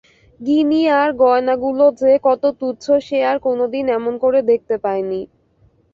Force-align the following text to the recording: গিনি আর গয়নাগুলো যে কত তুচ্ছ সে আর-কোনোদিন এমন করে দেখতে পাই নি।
গিনি 0.39 0.81
আর 0.93 1.09
গয়নাগুলো 1.21 1.85
যে 2.01 2.13
কত 2.23 2.43
তুচ্ছ 2.59 2.85
সে 3.01 3.17
আর-কোনোদিন 3.25 3.85
এমন 3.89 4.13
করে 4.23 4.39
দেখতে 4.51 4.75
পাই 4.83 5.01
নি। 5.03 5.21